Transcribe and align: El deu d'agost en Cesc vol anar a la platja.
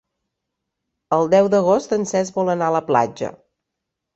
El 1.17 1.29
deu 1.35 1.49
d'agost 1.55 1.95
en 1.99 2.09
Cesc 2.13 2.41
vol 2.41 2.53
anar 2.55 2.71
a 2.71 2.77
la 2.77 2.85
platja. 2.89 3.31